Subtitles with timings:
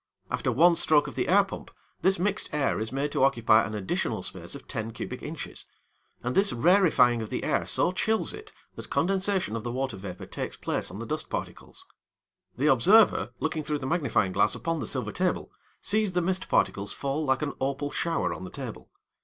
[0.31, 1.69] After one stroke of the air pump,
[2.01, 5.67] this mixed air is made to occupy an additional space of 10 cubic inches;
[6.23, 10.25] and this rarefying of the air so chills it that condensation of the water vapour
[10.25, 11.85] takes place on the dust particles.
[12.57, 15.51] The observer, looking through the magnifying glass upon the silver table,
[15.83, 18.89] sees the mist particles fall like an opal shower on the table.